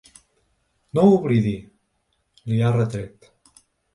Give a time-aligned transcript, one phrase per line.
[0.97, 1.51] No ho oblidi,
[2.53, 3.31] li ha retret.